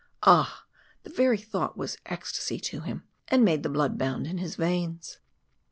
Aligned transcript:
Ah! 0.23 0.65
the 1.03 1.11
very 1.11 1.37
thought 1.37 1.77
was 1.77 1.99
ecstasy 2.07 2.59
to 2.59 2.79
him, 2.81 3.03
and 3.27 3.45
made 3.45 3.61
the 3.61 3.69
blood 3.69 3.99
bound 3.99 4.25
in 4.25 4.39
his 4.39 4.55
veins. 4.55 5.19